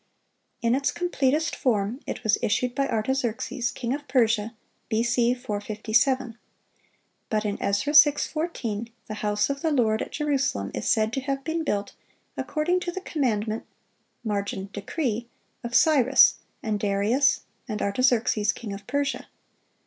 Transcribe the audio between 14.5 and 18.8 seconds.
decree] of Cyrus, and Darius, and Artaxerxes king